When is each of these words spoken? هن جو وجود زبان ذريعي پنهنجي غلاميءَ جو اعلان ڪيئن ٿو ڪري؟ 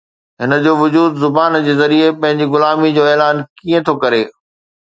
هن 0.41 0.51
جو 0.63 0.73
وجود 0.83 1.11
زبان 1.23 1.53
ذريعي 1.79 2.09
پنهنجي 2.21 2.45
غلاميءَ 2.53 2.91
جو 2.97 3.03
اعلان 3.11 3.37
ڪيئن 3.59 3.81
ٿو 3.87 3.93
ڪري؟ 4.03 4.23